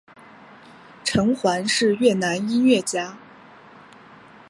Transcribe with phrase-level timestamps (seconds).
[1.03, 3.15] 陈桓是越南音乐家。